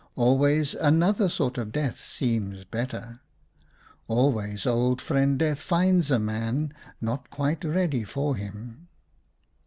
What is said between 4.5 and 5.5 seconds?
Old Friend